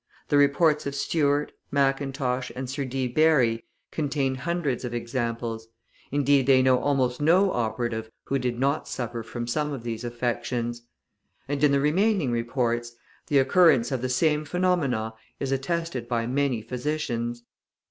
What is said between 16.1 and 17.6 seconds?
many physicians.